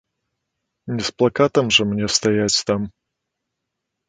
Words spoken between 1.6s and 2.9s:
жа мне стаяць там.